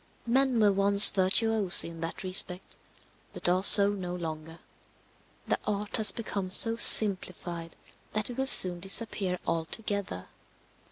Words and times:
Men 0.25 0.59
were 0.59 0.71
once 0.71 1.11
virtuosi 1.11 1.87
in 1.87 2.01
that 2.01 2.23
respect, 2.23 2.75
but 3.33 3.47
are 3.47 3.63
so 3.63 3.91
no 3.91 4.15
longer; 4.15 4.57
the 5.47 5.59
art 5.67 5.97
has 5.97 6.11
become 6.11 6.49
so 6.49 6.75
simplified 6.75 7.75
that 8.13 8.27
it 8.27 8.35
will 8.39 8.47
soon 8.47 8.79
disappear 8.79 9.37
altogether. 9.45 10.29